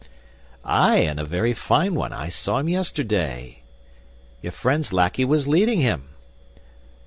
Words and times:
'Ay, 0.65 0.95
and 0.95 1.19
a 1.19 1.23
very 1.23 1.53
fine 1.53 1.93
one! 1.93 2.11
I 2.11 2.27
saw 2.27 2.57
him 2.57 2.67
yesterday; 2.69 3.61
your 4.41 4.51
friend's 4.51 4.91
lackey 4.91 5.25
was 5.25 5.47
leading 5.47 5.79
him. 5.81 6.09